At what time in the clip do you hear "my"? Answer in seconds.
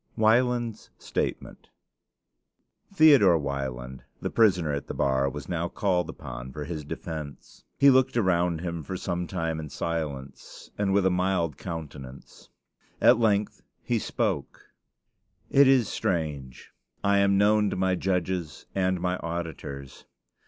17.75-17.93, 18.99-19.17